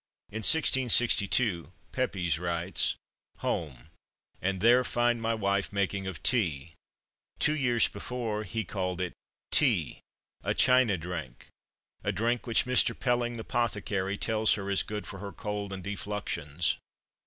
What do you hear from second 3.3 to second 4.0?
"Home,